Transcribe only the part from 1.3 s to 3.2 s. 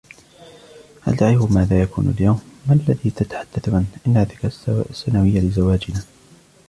ماذا يكون اليوم؟" ما الذي